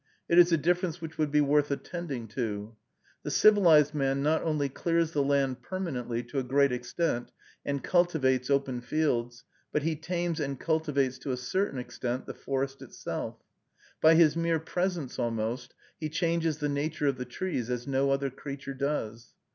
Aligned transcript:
It 0.27 0.39
is 0.39 0.51
a 0.51 0.57
difference 0.57 0.99
which 0.99 1.19
would 1.19 1.29
be 1.29 1.41
worth 1.41 1.69
attending 1.69 2.27
to. 2.29 2.75
The 3.21 3.29
civilized 3.29 3.93
man 3.93 4.23
not 4.23 4.41
only 4.41 4.67
clears 4.67 5.11
the 5.11 5.21
land 5.21 5.61
permanently 5.61 6.23
to 6.23 6.39
a 6.39 6.43
great 6.43 6.71
extent, 6.71 7.31
and 7.63 7.83
cultivates 7.83 8.49
open 8.49 8.81
fields, 8.81 9.43
but 9.71 9.83
he 9.83 9.95
tames 9.95 10.39
and 10.39 10.59
cultivates 10.59 11.19
to 11.19 11.31
a 11.31 11.37
certain 11.37 11.77
extent 11.77 12.25
the 12.25 12.33
forest 12.33 12.81
itself. 12.81 13.43
By 14.01 14.15
his 14.15 14.35
mere 14.35 14.57
presence, 14.59 15.19
almost, 15.19 15.75
he 15.99 16.09
changes 16.09 16.57
the 16.57 16.67
nature 16.67 17.05
of 17.05 17.17
the 17.19 17.23
trees 17.25 17.69
as 17.69 17.85
no 17.85 18.09
other 18.09 18.31
creature 18.31 18.73
does. 18.73 19.35